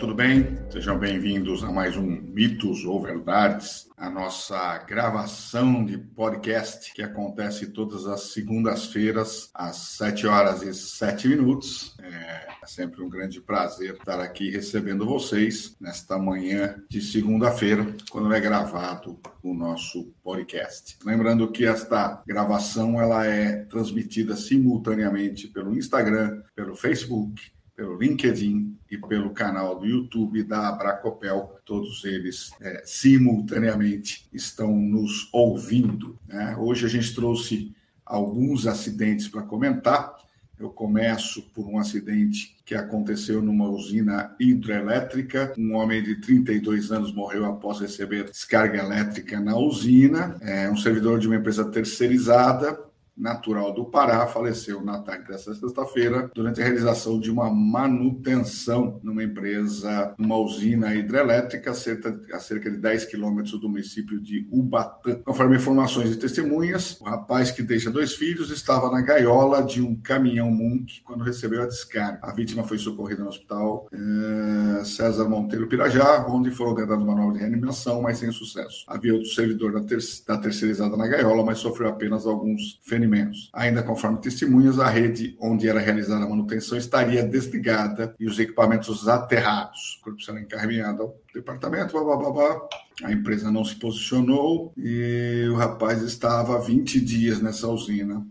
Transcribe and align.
tudo 0.00 0.14
bem? 0.14 0.58
Sejam 0.70 0.98
bem-vindos 0.98 1.62
a 1.62 1.70
mais 1.70 1.94
um 1.94 2.06
Mitos 2.06 2.86
ou 2.86 3.02
Verdades, 3.02 3.86
a 3.98 4.08
nossa 4.08 4.78
gravação 4.78 5.84
de 5.84 5.98
podcast 5.98 6.94
que 6.94 7.02
acontece 7.02 7.66
todas 7.66 8.06
as 8.06 8.32
segundas-feiras, 8.32 9.50
às 9.52 9.76
7 9.76 10.26
horas 10.26 10.62
e 10.62 10.72
7 10.72 11.28
minutos. 11.28 11.94
É, 12.00 12.48
é 12.62 12.66
sempre 12.66 13.02
um 13.02 13.10
grande 13.10 13.42
prazer 13.42 13.92
estar 13.92 14.18
aqui 14.20 14.48
recebendo 14.48 15.04
vocês 15.04 15.76
nesta 15.78 16.18
manhã 16.18 16.82
de 16.88 17.02
segunda-feira, 17.02 17.94
quando 18.08 18.32
é 18.32 18.40
gravado 18.40 19.20
o 19.42 19.52
nosso 19.52 20.14
podcast. 20.24 20.96
Lembrando 21.04 21.52
que 21.52 21.66
esta 21.66 22.22
gravação 22.26 22.98
ela 22.98 23.26
é 23.26 23.66
transmitida 23.66 24.34
simultaneamente 24.34 25.46
pelo 25.48 25.76
Instagram, 25.76 26.42
pelo 26.56 26.74
Facebook, 26.74 27.52
pelo 27.80 27.96
LinkedIn 27.96 28.76
e 28.90 28.98
pelo 28.98 29.30
canal 29.30 29.80
do 29.80 29.86
YouTube 29.86 30.42
da 30.42 30.68
Abracopel. 30.68 31.58
Todos 31.64 32.04
eles 32.04 32.50
é, 32.60 32.82
simultaneamente 32.84 34.28
estão 34.30 34.76
nos 34.76 35.30
ouvindo. 35.32 36.18
Né? 36.28 36.54
Hoje 36.58 36.84
a 36.84 36.90
gente 36.90 37.14
trouxe 37.14 37.74
alguns 38.04 38.66
acidentes 38.66 39.28
para 39.28 39.40
comentar. 39.40 40.14
Eu 40.58 40.68
começo 40.68 41.40
por 41.54 41.66
um 41.66 41.78
acidente 41.78 42.54
que 42.66 42.74
aconteceu 42.74 43.40
numa 43.40 43.66
usina 43.66 44.36
hidrelétrica. 44.38 45.54
Um 45.56 45.74
homem 45.74 46.02
de 46.02 46.16
32 46.16 46.92
anos 46.92 47.14
morreu 47.14 47.46
após 47.46 47.80
receber 47.80 48.24
descarga 48.24 48.78
elétrica 48.78 49.40
na 49.40 49.56
usina. 49.56 50.36
É 50.42 50.70
um 50.70 50.76
servidor 50.76 51.18
de 51.18 51.26
uma 51.26 51.36
empresa 51.36 51.64
terceirizada 51.64 52.78
natural 53.20 53.72
do 53.72 53.84
Pará, 53.84 54.26
faleceu 54.26 54.82
na 54.82 54.98
tarde 54.98 55.28
desta 55.28 55.54
sexta-feira 55.54 56.30
durante 56.34 56.60
a 56.60 56.64
realização 56.64 57.20
de 57.20 57.30
uma 57.30 57.50
manutenção 57.50 58.98
numa 59.02 59.22
empresa, 59.22 60.14
numa 60.18 60.36
usina 60.36 60.94
hidrelétrica 60.94 61.70
a 61.70 61.74
cerca, 61.74 62.70
de 62.70 62.78
10 62.78 63.04
quilômetros 63.04 63.60
do 63.60 63.68
município 63.68 64.20
de 64.20 64.48
Ubatã. 64.50 65.20
Conforme 65.24 65.56
informações 65.56 66.10
de 66.10 66.16
testemunhas, 66.16 66.98
o 67.00 67.04
rapaz 67.04 67.50
que 67.50 67.62
deixa 67.62 67.90
dois 67.90 68.14
filhos 68.14 68.50
estava 68.50 68.90
na 68.90 69.02
gaiola 69.02 69.62
de 69.62 69.82
um 69.82 69.94
caminhão 69.94 70.50
Munk 70.50 71.02
quando 71.04 71.22
recebeu 71.22 71.62
a 71.62 71.66
descarga. 71.66 72.18
A 72.22 72.32
vítima 72.32 72.64
foi 72.64 72.78
socorrida 72.78 73.22
no 73.22 73.28
hospital 73.28 73.88
é, 73.92 74.84
César 74.84 75.28
Monteiro 75.28 75.68
Pirajá, 75.68 76.26
onde 76.28 76.50
foram 76.50 76.74
tentadas 76.74 77.02
uma 77.02 77.32
de 77.32 77.38
reanimação, 77.38 78.00
mas 78.00 78.18
sem 78.18 78.32
sucesso. 78.32 78.84
Havia 78.88 79.12
outro 79.12 79.28
servidor 79.28 79.72
da, 79.72 79.80
ter 79.80 79.98
da 80.26 80.38
terceirizada 80.38 80.96
na 80.96 81.06
gaiola, 81.06 81.44
mas 81.44 81.58
sofreu 81.58 81.88
apenas 81.88 82.26
alguns 82.26 82.80
ferimentos 82.82 83.09
Ainda 83.52 83.82
conforme 83.82 84.18
testemunhas, 84.18 84.78
a 84.78 84.88
rede 84.88 85.36
onde 85.40 85.68
era 85.68 85.80
realizada 85.80 86.24
a 86.24 86.28
manutenção 86.28 86.76
estaria 86.76 87.22
desligada 87.22 88.14
e 88.18 88.26
os 88.26 88.38
equipamentos 88.38 89.08
aterrados. 89.08 89.98
O 90.00 90.04
corpo 90.04 90.22
será 90.22 90.40
encaminhado 90.40 91.02
ao 91.02 91.16
departamento, 91.34 91.92
blá, 91.92 92.04
blá, 92.04 92.16
blá, 92.16 92.30
blá. 92.32 92.68
A 93.02 93.12
empresa 93.12 93.50
não 93.50 93.64
se 93.64 93.76
posicionou 93.76 94.72
e 94.76 95.48
o 95.50 95.54
rapaz 95.54 96.02
estava 96.02 96.56
há 96.56 96.58
20 96.58 97.00
dias 97.00 97.40
nessa 97.40 97.66
usina, 97.68 98.24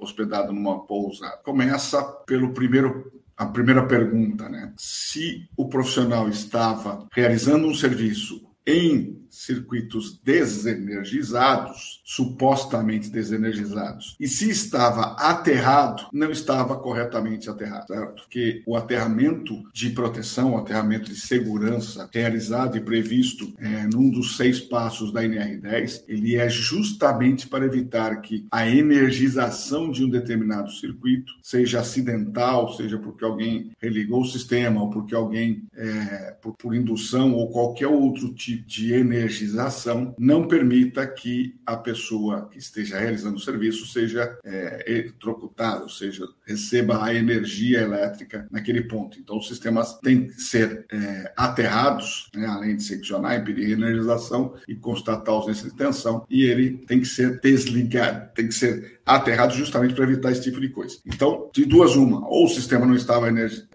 hospedado 0.00 0.52
numa 0.52 0.86
pousada. 0.86 1.38
Começa 1.44 2.02
pelo 2.26 2.52
primeiro 2.52 3.12
a 3.36 3.44
primeira 3.44 3.84
pergunta, 3.86 4.48
né? 4.48 4.72
Se 4.76 5.46
o 5.56 5.68
profissional 5.68 6.26
estava 6.28 7.06
realizando 7.12 7.66
um 7.66 7.74
serviço 7.74 8.42
em 8.66 9.25
circuitos 9.36 10.18
desenergizados, 10.24 12.00
supostamente 12.04 13.10
desenergizados, 13.10 14.16
e 14.18 14.26
se 14.26 14.48
estava 14.50 15.14
aterrado, 15.18 16.06
não 16.12 16.30
estava 16.30 16.76
corretamente 16.76 17.50
aterrado, 17.50 17.88
certo? 17.88 18.22
Porque 18.22 18.62
o 18.66 18.76
aterramento 18.76 19.62
de 19.72 19.90
proteção, 19.90 20.54
o 20.54 20.56
aterramento 20.56 21.10
de 21.10 21.20
segurança 21.20 22.08
realizado 22.12 22.76
e 22.76 22.80
previsto 22.80 23.52
é, 23.58 23.86
num 23.86 24.10
dos 24.10 24.36
seis 24.36 24.58
passos 24.58 25.12
da 25.12 25.22
NR10, 25.22 26.04
ele 26.08 26.36
é 26.36 26.48
justamente 26.48 27.46
para 27.46 27.66
evitar 27.66 28.20
que 28.22 28.46
a 28.50 28.68
energização 28.68 29.90
de 29.90 30.04
um 30.04 30.08
determinado 30.08 30.70
circuito, 30.72 31.32
seja 31.42 31.80
acidental, 31.80 32.72
seja 32.74 32.98
porque 32.98 33.24
alguém 33.24 33.70
religou 33.80 34.22
o 34.22 34.26
sistema, 34.26 34.80
ou 34.80 34.90
porque 34.90 35.14
alguém, 35.14 35.64
é, 35.74 36.36
por, 36.40 36.54
por 36.56 36.74
indução, 36.74 37.34
ou 37.34 37.50
qualquer 37.50 37.88
outro 37.88 38.32
tipo 38.32 38.66
de 38.66 38.92
energia 38.92 39.25
energização 39.26 40.14
não 40.18 40.46
permita 40.46 41.06
que 41.06 41.54
a 41.66 41.76
pessoa 41.76 42.48
que 42.48 42.58
esteja 42.58 42.98
realizando 42.98 43.36
o 43.36 43.40
serviço 43.40 43.86
seja 43.86 44.38
é, 44.44 44.84
eletrocutada, 44.86 45.82
ou 45.82 45.88
seja, 45.88 46.26
receba 46.44 47.04
a 47.04 47.14
energia 47.14 47.80
elétrica 47.80 48.46
naquele 48.50 48.82
ponto. 48.82 49.18
Então, 49.18 49.36
os 49.36 49.48
sistemas 49.48 49.98
têm 49.98 50.28
que 50.28 50.40
ser 50.40 50.86
é, 50.90 51.32
aterrados, 51.36 52.30
né, 52.34 52.46
além 52.46 52.76
de 52.76 52.84
seccionar, 52.84 53.38
impedir 53.38 53.72
energização 53.72 54.54
e 54.68 54.74
constatar 54.74 55.34
ausência 55.34 55.68
de 55.68 55.76
tensão, 55.76 56.24
e 56.30 56.44
ele 56.44 56.78
tem 56.86 57.00
que 57.00 57.06
ser 57.06 57.40
desligado, 57.40 58.32
tem 58.34 58.48
que 58.48 58.54
ser 58.54 58.95
aterrado 59.06 59.54
justamente 59.54 59.94
para 59.94 60.04
evitar 60.04 60.32
esse 60.32 60.42
tipo 60.42 60.60
de 60.60 60.68
coisa. 60.68 60.98
Então, 61.06 61.48
de 61.54 61.64
duas 61.64 61.94
uma, 61.94 62.28
ou 62.28 62.46
o 62.46 62.48
sistema 62.48 62.84
não 62.84 62.96
estava 62.96 63.26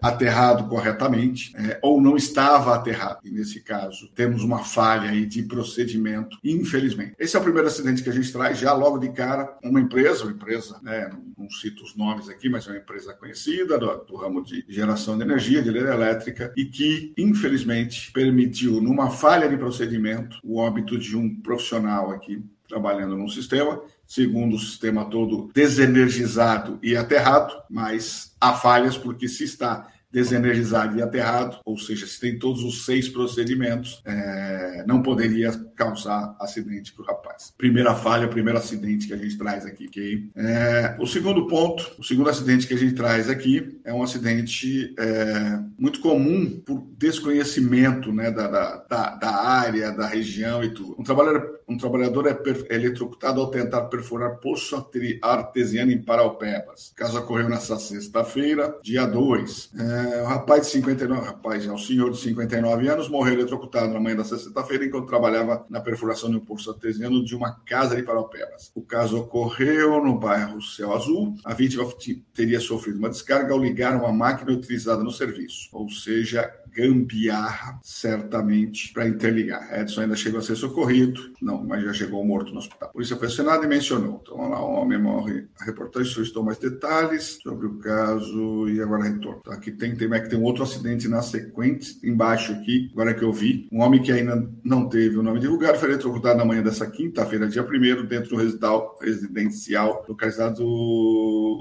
aterrado 0.02 0.68
corretamente, 0.68 1.52
é, 1.56 1.78
ou 1.82 2.00
não 2.00 2.16
estava 2.16 2.74
aterrado. 2.74 3.20
E 3.24 3.30
nesse 3.30 3.60
caso, 3.60 4.10
temos 4.14 4.44
uma 4.44 4.58
falha 4.58 5.10
aí 5.10 5.24
de 5.24 5.42
procedimento, 5.44 6.36
infelizmente. 6.44 7.14
Esse 7.18 7.36
é 7.36 7.40
o 7.40 7.42
primeiro 7.42 7.68
acidente 7.68 8.02
que 8.02 8.10
a 8.10 8.12
gente 8.12 8.30
traz, 8.30 8.58
já 8.58 8.74
logo 8.74 8.98
de 8.98 9.10
cara, 9.10 9.56
uma 9.64 9.80
empresa, 9.80 10.24
uma 10.24 10.32
empresa, 10.32 10.78
né, 10.82 11.10
não, 11.36 11.50
cito 11.50 11.82
os 11.82 11.96
nomes 11.96 12.28
aqui, 12.28 12.48
mas 12.48 12.66
é 12.66 12.70
uma 12.70 12.78
empresa 12.78 13.14
conhecida 13.14 13.78
do, 13.78 14.04
do 14.04 14.16
ramo 14.16 14.42
de 14.42 14.64
geração 14.68 15.16
de 15.16 15.24
energia, 15.24 15.62
de 15.62 15.70
elétrica, 15.70 16.52
e 16.56 16.66
que, 16.66 17.12
infelizmente, 17.16 18.12
permitiu, 18.12 18.80
numa 18.80 19.10
falha 19.10 19.48
de 19.48 19.56
procedimento, 19.56 20.38
o 20.44 20.58
óbito 20.58 20.98
de 20.98 21.16
um 21.16 21.34
profissional 21.40 22.10
aqui 22.10 22.42
trabalhando 22.68 23.16
num 23.16 23.28
sistema, 23.28 23.82
segundo 24.12 24.56
o 24.56 24.58
sistema 24.58 25.06
todo 25.06 25.50
desenergizado 25.54 26.78
e 26.82 26.94
aterrado, 26.94 27.54
mas 27.70 28.34
há 28.38 28.52
falhas 28.52 28.94
porque 28.94 29.26
se 29.26 29.44
está 29.44 29.88
desenergizado 30.12 30.98
e 30.98 31.02
aterrado, 31.02 31.58
ou 31.64 31.78
seja, 31.78 32.06
se 32.06 32.20
tem 32.20 32.38
todos 32.38 32.62
os 32.62 32.84
seis 32.84 33.08
procedimentos, 33.08 34.02
é, 34.04 34.84
não 34.86 35.02
poderia 35.02 35.50
causar 35.74 36.36
acidente 36.38 36.92
para 36.92 37.02
o 37.02 37.06
rapaz. 37.06 37.54
Primeira 37.56 37.94
falha, 37.94 38.28
primeiro 38.28 38.58
acidente 38.58 39.06
que 39.06 39.14
a 39.14 39.16
gente 39.16 39.38
traz 39.38 39.64
aqui. 39.64 39.86
Okay? 39.86 40.28
É, 40.36 40.96
o 41.00 41.06
segundo 41.06 41.46
ponto, 41.46 41.92
o 41.98 42.04
segundo 42.04 42.28
acidente 42.28 42.66
que 42.66 42.74
a 42.74 42.76
gente 42.76 42.94
traz 42.94 43.30
aqui 43.30 43.80
é 43.84 43.92
um 43.94 44.02
acidente 44.02 44.94
é, 44.98 45.58
muito 45.78 46.00
comum 46.00 46.60
por 46.64 46.86
desconhecimento 46.98 48.12
né, 48.12 48.30
da, 48.30 48.48
da, 48.48 49.14
da, 49.16 49.34
área, 49.34 49.90
da 49.92 50.06
região 50.06 50.62
e 50.62 50.68
tudo. 50.68 50.94
Um 50.98 51.02
trabalhador, 51.02 51.60
um 51.72 51.78
trabalhador 51.78 52.26
é, 52.26 52.38
é 52.68 52.74
eletrocutado 52.74 53.40
ao 53.40 53.50
tentar 53.50 53.82
perfurar 53.82 54.36
poço 54.36 54.76
artesiano 55.22 55.90
em 55.90 56.02
Paraupebas. 56.02 56.90
O 56.90 56.94
caso 56.94 57.18
ocorreu 57.18 57.48
nessa 57.48 57.78
sexta-feira, 57.78 58.76
dia 58.82 59.06
2. 59.06 59.70
É, 59.78 60.22
o 60.22 60.26
rapaz 60.26 60.66
de 60.66 60.72
59, 60.72 61.26
rapaz, 61.26 61.66
é 61.66 61.72
um 61.72 61.78
senhor 61.78 62.10
de 62.10 62.18
59 62.18 62.88
anos, 62.88 63.08
morreu 63.08 63.34
eletrocutado 63.34 63.92
na 63.92 64.00
manhã 64.00 64.16
da 64.16 64.24
sexta-feira 64.24 64.84
enquanto 64.84 65.06
trabalhava 65.06 65.64
na 65.68 65.80
perfuração 65.80 66.30
de 66.30 66.36
um 66.36 66.40
poço 66.40 66.70
artesiano 66.70 67.24
de 67.24 67.34
uma 67.34 67.52
casa 67.64 67.96
de 67.96 68.02
Paraupebas. 68.02 68.70
O 68.74 68.82
caso 68.82 69.18
ocorreu 69.18 70.02
no 70.04 70.18
bairro 70.18 70.60
Céu 70.60 70.94
Azul. 70.94 71.34
A 71.44 71.54
vítima 71.54 71.86
teria 72.34 72.60
sofrido 72.60 72.98
uma 72.98 73.08
descarga 73.10 73.52
ao 73.52 73.60
ligar 73.60 73.96
uma 73.96 74.12
máquina 74.12 74.52
utilizada 74.52 75.02
no 75.02 75.10
serviço, 75.10 75.68
ou 75.72 75.88
seja, 75.88 76.52
gambiarra, 76.74 77.78
certamente, 77.82 78.92
para 78.92 79.06
interligar. 79.06 79.78
Edson 79.78 80.02
ainda 80.02 80.16
chegou 80.16 80.40
a 80.40 80.42
ser 80.42 80.56
socorrido, 80.56 81.32
não, 81.40 81.61
mas 81.64 81.84
já 81.84 81.92
chegou 81.92 82.24
morto 82.24 82.52
no 82.52 82.58
hospital. 82.58 82.88
A 82.88 82.92
polícia 82.92 83.16
foi 83.16 83.28
acionada 83.28 83.64
e 83.64 83.68
mencionou. 83.68 84.20
Então, 84.22 84.48
lá, 84.48 84.62
o 84.64 84.72
homem 84.72 85.00
morre. 85.00 85.46
A 85.60 85.64
reportagem 85.64 86.12
solicitou 86.12 86.42
mais 86.42 86.58
detalhes 86.58 87.38
sobre 87.42 87.66
o 87.66 87.78
caso 87.78 88.68
e 88.68 88.80
agora 88.80 89.04
retorno. 89.04 89.40
Então, 89.40 89.52
aqui 89.52 89.70
tem, 89.70 89.96
tem, 89.96 90.08
tem 90.08 90.38
um 90.38 90.44
outro 90.44 90.62
acidente 90.62 91.08
na 91.08 91.22
sequência, 91.22 91.96
embaixo 92.02 92.52
aqui, 92.52 92.90
agora 92.92 93.14
que 93.14 93.22
eu 93.22 93.32
vi. 93.32 93.68
Um 93.72 93.80
homem 93.80 94.02
que 94.02 94.12
ainda 94.12 94.48
não 94.64 94.88
teve 94.88 95.16
o 95.16 95.22
nome 95.22 95.40
divulgado 95.40 95.78
foi 95.78 95.90
eletrocutado 95.90 96.38
na 96.38 96.44
manhã 96.44 96.62
dessa 96.62 96.86
quinta-feira, 96.86 97.48
dia 97.48 97.62
1 97.62 98.06
dentro 98.06 98.36
do 98.36 98.96
residencial 99.00 100.04
localizado 100.08 100.62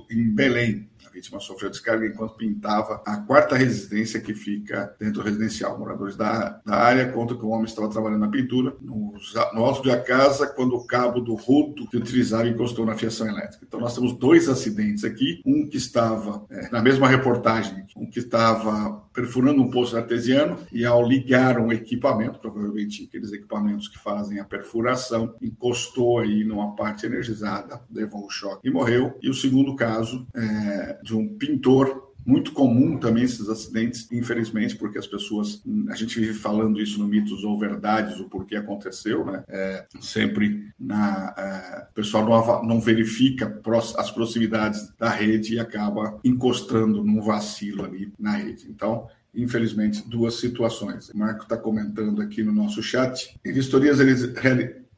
em 0.10 0.30
Belém, 0.30 0.90
vítima 1.22 1.40
sofreu 1.40 1.70
descarga 1.70 2.08
enquanto 2.08 2.36
pintava 2.36 3.02
a 3.06 3.18
quarta 3.18 3.56
residência 3.56 4.20
que 4.20 4.34
fica 4.34 4.96
dentro 5.00 5.22
do 5.22 5.22
residencial. 5.22 5.78
Moradores 5.78 6.16
da, 6.16 6.60
da 6.66 6.76
área 6.76 7.12
contam 7.12 7.38
que 7.38 7.46
o 7.46 7.50
homem 7.50 7.66
estava 7.66 7.88
trabalhando 7.90 8.22
na 8.22 8.28
pintura 8.28 8.76
no, 8.82 9.14
no 9.54 9.64
alto 9.64 9.88
da 9.88 10.00
casa 10.00 10.48
quando 10.48 10.76
o 10.76 10.86
cabo 10.86 11.22
do 11.22 11.36
rodo 11.36 11.88
que 11.88 11.98
utilizaram 11.98 12.50
encostou 12.50 12.86
na 12.86 12.98
fiação 12.98 13.28
elétrica. 13.28 13.64
Então 13.68 13.80
nós 13.80 13.94
temos 13.94 14.14
dois 14.14 14.50
acidentes 14.50 15.04
aqui, 15.04 15.42
um 15.46 15.70
que 15.70 15.78
estava 15.78 16.44
é, 16.50 16.70
na 16.72 16.82
mesma 16.82 17.08
reportagem, 17.08 17.86
um 17.96 18.10
que 18.10 18.20
estava 18.20 19.04
perfurando 19.14 19.62
um 19.62 19.70
poço 19.70 19.98
artesiano 19.98 20.58
e 20.72 20.86
ao 20.86 21.06
ligar 21.08 21.60
um 21.60 21.72
equipamento, 21.72 22.40
provavelmente 22.40 23.04
aqueles 23.04 23.32
equipamentos 23.32 23.88
que 23.88 23.98
fazem 23.98 24.40
a 24.40 24.46
perfuração, 24.46 25.36
encostou 25.42 26.20
aí 26.20 26.44
numa 26.44 26.76
parte 26.76 27.06
energizada, 27.06 27.82
levou 27.92 28.26
um 28.26 28.30
choque 28.30 28.68
e 28.68 28.72
morreu. 28.72 29.18
E 29.22 29.30
o 29.30 29.34
segundo 29.34 29.76
caso 29.76 30.28
é 30.34 31.00
de 31.04 31.16
um 31.16 31.28
pintor 31.28 32.11
muito 32.26 32.52
comum 32.54 32.98
também 32.98 33.24
esses 33.24 33.50
acidentes, 33.50 34.08
infelizmente, 34.12 34.76
porque 34.76 34.98
as 34.98 35.08
pessoas, 35.08 35.62
a 35.90 35.96
gente 35.96 36.20
vive 36.20 36.34
falando 36.34 36.80
isso 36.80 37.00
no 37.00 37.08
mitos 37.08 37.44
ou 37.44 37.58
verdades, 37.58 38.20
o 38.20 38.30
porquê 38.30 38.56
aconteceu, 38.56 39.26
né? 39.26 39.44
É, 39.48 39.86
sempre 40.00 40.72
na, 40.80 41.34
é, 41.38 41.88
o 41.92 41.94
pessoal 41.94 42.26
não, 42.26 42.64
não 42.64 42.80
verifica 42.80 43.62
as 43.98 44.12
proximidades 44.12 44.92
da 44.98 45.10
rede 45.10 45.56
e 45.56 45.60
acaba 45.60 46.20
encostando 46.24 47.04
num 47.04 47.22
vacilo 47.22 47.84
ali 47.84 48.12
na 48.20 48.32
rede. 48.32 48.68
Então, 48.70 49.08
infelizmente, 49.34 50.08
duas 50.08 50.36
situações. 50.36 51.10
O 51.10 51.18
Marco 51.18 51.44
está 51.44 51.58
comentando 51.58 52.22
aqui 52.22 52.44
no 52.44 52.52
nosso 52.52 52.84
chat. 52.84 53.40
Vistorias 53.44 54.00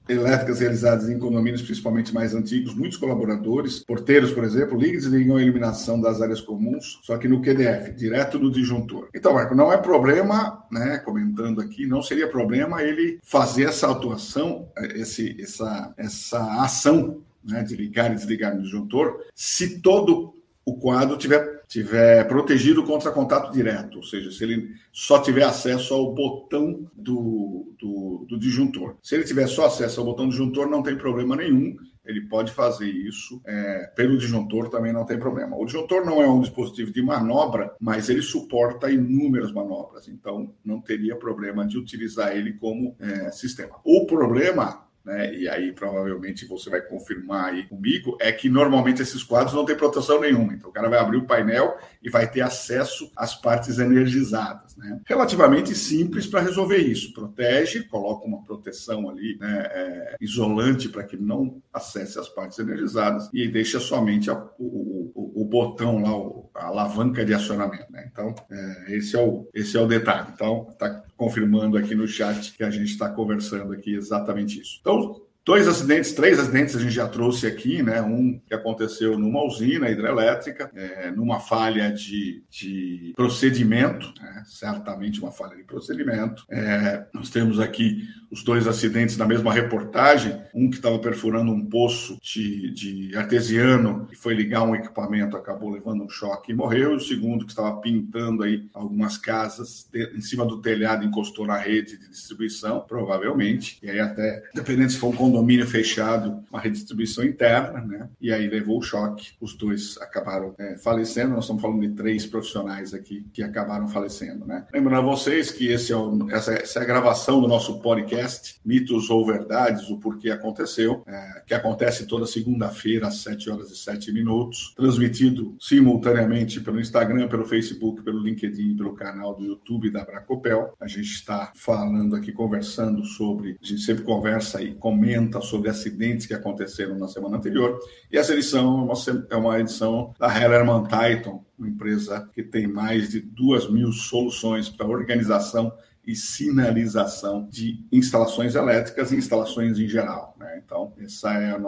elétricas 0.07 0.59
realizadas 0.59 1.09
em 1.09 1.17
condomínios 1.17 1.61
principalmente 1.61 2.13
mais 2.13 2.33
antigos, 2.33 2.75
muitos 2.75 2.97
colaboradores, 2.97 3.79
porteiros, 3.79 4.31
por 4.31 4.43
exemplo, 4.43 4.77
ligam 4.77 4.95
e 4.95 5.01
desligam 5.01 5.37
a 5.37 5.41
iluminação 5.41 5.99
das 5.99 6.21
áreas 6.21 6.41
comuns, 6.41 6.99
só 7.03 7.17
que 7.17 7.27
no 7.27 7.41
QDF, 7.41 7.93
direto 7.93 8.39
no 8.39 8.51
disjuntor. 8.51 9.09
Então, 9.13 9.33
Marco, 9.33 9.55
não 9.55 9.71
é 9.71 9.77
problema, 9.77 10.63
né, 10.71 10.97
comentando 10.99 11.61
aqui, 11.61 11.85
não 11.85 12.01
seria 12.01 12.27
problema 12.27 12.83
ele 12.83 13.19
fazer 13.23 13.63
essa 13.63 13.89
atuação, 13.89 14.69
esse, 14.95 15.35
essa, 15.41 15.93
essa 15.97 16.63
ação 16.63 17.21
né, 17.43 17.63
de 17.63 17.75
ligar 17.75 18.11
e 18.11 18.15
desligar 18.15 18.55
no 18.55 18.63
disjuntor, 18.63 19.19
se 19.35 19.79
todo 19.79 20.33
o 20.65 20.75
quadro 20.77 21.17
tiver, 21.17 21.61
tiver 21.67 22.27
protegido 22.27 22.83
contra 22.83 23.11
contato 23.11 23.51
direto, 23.51 23.97
ou 23.97 24.03
seja, 24.03 24.31
se 24.31 24.43
ele 24.43 24.69
só 24.91 25.19
tiver 25.19 25.43
acesso 25.43 25.93
ao 25.93 26.13
botão 26.13 26.87
do, 26.93 27.73
do, 27.79 28.25
do 28.29 28.39
disjuntor. 28.39 28.95
Se 29.01 29.15
ele 29.15 29.23
tiver 29.23 29.47
só 29.47 29.65
acesso 29.65 29.99
ao 29.99 30.05
botão 30.05 30.25
do 30.25 30.31
disjuntor, 30.31 30.69
não 30.69 30.81
tem 30.81 30.95
problema 30.95 31.35
nenhum, 31.35 31.75
ele 32.05 32.21
pode 32.21 32.51
fazer 32.51 32.89
isso 32.89 33.41
é, 33.45 33.91
pelo 33.95 34.17
disjuntor, 34.17 34.69
também 34.69 34.91
não 34.91 35.05
tem 35.05 35.17
problema. 35.17 35.57
O 35.57 35.65
disjuntor 35.65 36.05
não 36.05 36.21
é 36.21 36.27
um 36.27 36.41
dispositivo 36.41 36.91
de 36.91 37.01
manobra, 37.01 37.73
mas 37.79 38.09
ele 38.09 38.21
suporta 38.21 38.91
inúmeras 38.91 39.51
manobras, 39.51 40.07
então 40.07 40.53
não 40.63 40.81
teria 40.81 41.15
problema 41.15 41.65
de 41.65 41.77
utilizar 41.77 42.35
ele 42.35 42.53
como 42.53 42.95
é, 42.99 43.31
sistema. 43.31 43.75
O 43.85 44.05
problema 44.05 44.82
né? 45.03 45.33
E 45.35 45.49
aí 45.49 45.71
provavelmente 45.73 46.45
você 46.45 46.69
vai 46.69 46.81
confirmar 46.81 47.53
aí 47.53 47.67
comigo, 47.67 48.17
é 48.21 48.31
que 48.31 48.49
normalmente 48.49 49.01
esses 49.01 49.23
quadros 49.23 49.53
não 49.53 49.65
têm 49.65 49.75
proteção 49.75 50.21
nenhuma. 50.21 50.53
Então 50.53 50.69
o 50.69 50.73
cara 50.73 50.89
vai 50.89 50.99
abrir 50.99 51.17
o 51.17 51.25
painel 51.25 51.77
e 52.01 52.09
vai 52.09 52.29
ter 52.29 52.41
acesso 52.41 53.11
às 53.15 53.35
partes 53.35 53.79
energizadas, 53.79 54.75
né? 54.77 55.01
Relativamente 55.05 55.75
simples 55.75 56.25
para 56.25 56.41
resolver 56.41 56.77
isso. 56.77 57.13
Protege, 57.13 57.83
coloca 57.83 58.25
uma 58.25 58.43
proteção 58.43 59.09
ali, 59.09 59.37
né, 59.39 59.67
é, 59.71 60.15
isolante 60.21 60.87
para 60.87 61.03
que 61.03 61.17
não 61.17 61.61
acesse 61.73 62.17
as 62.17 62.29
partes 62.29 62.59
energizadas 62.59 63.29
e 63.33 63.47
deixa 63.47 63.79
somente 63.79 64.29
a, 64.29 64.35
o, 64.57 65.11
o, 65.13 65.41
o, 65.41 65.45
botão 65.45 66.01
lá, 66.01 66.42
a 66.55 66.65
alavanca 66.65 67.25
de 67.25 67.33
acionamento, 67.33 67.91
né? 67.91 68.09
Então 68.11 68.35
é, 68.49 68.95
esse 68.95 69.15
é 69.15 69.19
o 69.19 69.47
esse 69.53 69.75
é 69.75 69.81
o 69.81 69.87
detalhe. 69.87 70.27
Então 70.33 70.67
está 70.69 71.03
confirmando 71.17 71.77
aqui 71.77 71.95
no 71.95 72.07
chat 72.07 72.53
que 72.53 72.63
a 72.63 72.69
gente 72.69 72.91
está 72.91 73.09
conversando 73.09 73.73
aqui 73.73 73.95
exatamente 73.95 74.59
isso. 74.61 74.77
Então, 74.81 75.21
Dois 75.45 75.67
acidentes, 75.67 76.13
três 76.13 76.39
acidentes 76.39 76.73
a 76.73 76.79
gente 76.79 76.93
já 76.93 77.05
trouxe 77.05 77.45
aqui, 77.45 77.83
né? 77.83 78.01
Um 78.01 78.39
que 78.47 78.53
aconteceu 78.53 79.19
numa 79.19 79.43
usina 79.43 79.89
hidrelétrica, 79.89 80.71
é, 80.73 81.11
numa 81.11 81.37
falha 81.37 81.91
de, 81.91 82.41
de 82.49 83.11
procedimento, 83.13 84.13
né? 84.21 84.43
certamente 84.45 85.19
uma 85.19 85.31
falha 85.31 85.57
de 85.57 85.63
procedimento. 85.63 86.45
É, 86.49 87.05
nós 87.13 87.29
temos 87.29 87.59
aqui 87.59 88.07
os 88.33 88.43
dois 88.43 88.67
acidentes 88.67 89.15
na 89.15 89.27
mesma 89.27 89.53
reportagem, 89.53 90.41
um 90.55 90.67
que 90.67 90.77
estava 90.77 90.97
perfurando 90.97 91.51
um 91.51 91.63
poço 91.63 92.17
de, 92.19 92.71
de, 92.73 93.15
artesiano 93.15 94.07
e 94.11 94.15
foi 94.15 94.33
ligar 94.33 94.63
um 94.63 94.75
equipamento, 94.75 95.37
acabou 95.37 95.69
levando 95.69 96.03
um 96.03 96.09
choque 96.09 96.51
e 96.51 96.55
morreu, 96.55 96.93
e 96.93 96.95
o 96.95 96.99
segundo 96.99 97.45
que 97.45 97.51
estava 97.51 97.79
pintando 97.79 98.41
aí 98.41 98.67
algumas 98.73 99.19
casas 99.19 99.87
de, 99.91 100.17
em 100.17 100.21
cima 100.21 100.47
do 100.47 100.59
telhado, 100.61 101.05
encostou 101.05 101.45
na 101.45 101.57
rede 101.57 101.95
de 101.95 102.09
distribuição, 102.09 102.79
provavelmente, 102.87 103.77
e 103.83 103.89
aí 103.89 103.99
até, 103.99 104.41
dependendo 104.55 104.89
se 104.89 104.97
for 104.97 105.09
um 105.09 105.15
condomínio 105.33 105.65
fechado, 105.65 106.43
uma 106.51 106.61
redistribuição 106.61 107.23
interna, 107.23 107.81
né? 107.81 108.07
E 108.21 108.31
aí 108.31 108.47
levou 108.47 108.77
o 108.77 108.83
choque. 108.83 109.31
Os 109.41 109.55
dois 109.55 109.97
acabaram 109.99 110.53
é, 110.59 110.77
falecendo. 110.77 111.33
Nós 111.33 111.45
estamos 111.45 111.61
falando 111.61 111.81
de 111.81 111.89
três 111.89 112.27
profissionais 112.27 112.93
aqui 112.93 113.25
que 113.33 113.41
acabaram 113.41 113.87
falecendo, 113.87 114.45
né? 114.45 114.67
Lembrando 114.71 114.99
a 115.07 115.11
vocês 115.11 115.51
que 115.51 115.67
esse 115.69 115.91
é 115.91 115.97
o, 115.97 116.29
essa, 116.29 116.53
essa, 116.53 116.79
é 116.79 116.83
a 116.83 116.85
gravação 116.85 117.41
do 117.41 117.47
nosso 117.47 117.81
podcast, 117.81 118.59
Mitos 118.63 119.09
ou 119.09 119.25
Verdades, 119.25 119.89
o 119.89 119.97
porquê 119.97 120.29
aconteceu, 120.29 121.03
é, 121.07 121.41
que 121.47 121.53
acontece 121.55 122.05
toda 122.05 122.27
segunda-feira 122.27 123.07
às 123.07 123.17
7 123.23 123.49
horas 123.49 123.71
e 123.71 123.75
7 123.75 124.11
minutos, 124.11 124.73
transmitido 124.75 125.55
simultaneamente 125.59 126.61
pelo 126.61 126.79
Instagram, 126.79 127.27
pelo 127.27 127.45
Facebook, 127.45 128.03
pelo 128.03 128.19
LinkedIn, 128.19 128.75
pelo 128.75 128.93
canal 128.93 129.35
do 129.35 129.43
YouTube 129.43 129.89
da 129.89 130.05
Bracopel. 130.05 130.75
A 130.79 130.87
gente 130.87 131.11
está 131.11 131.51
falando 131.55 132.15
aqui, 132.15 132.31
conversando 132.31 133.03
sobre, 133.03 133.57
a 133.61 133.65
gente 133.65 133.81
sempre 133.81 134.03
conversa 134.03 134.61
e 134.61 134.75
comenta 134.75 135.22
comenta 135.23 135.41
sobre 135.41 135.69
acidentes 135.69 136.25
que 136.25 136.33
aconteceram 136.33 136.97
na 136.97 137.07
semana 137.07 137.37
anterior. 137.37 137.79
E 138.11 138.17
essa 138.17 138.33
edição 138.33 138.89
é 139.29 139.35
uma, 139.35 139.57
é 139.57 139.59
edição 139.61 140.13
da 140.19 140.27
Hellerman 140.27 140.83
Titan, 140.83 141.39
uma 141.57 141.67
empresa 141.67 142.29
que 142.33 142.43
tem 142.43 142.67
mais 142.67 143.09
de 143.09 143.21
duas 143.21 143.69
mil 143.69 143.91
soluções 143.91 144.69
para 144.69 144.87
organização 144.87 145.73
e 146.05 146.15
sinalização 146.15 147.47
de 147.49 147.85
instalações 147.89 148.55
elétricas 148.55 149.11
e 149.11 149.15
instalações 149.15 149.79
em 149.79 149.87
geral. 149.87 150.35
Né? 150.37 150.61
Então, 150.63 150.91
esse 150.97 151.25
é 151.25 151.55
o 151.55 151.61